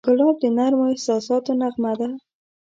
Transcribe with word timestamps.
ګلاب 0.07 0.35
د 0.43 0.45
نرمو 0.57 0.85
احساساتو 0.93 1.51
نغمه 1.61 1.93
ده. 1.99 2.09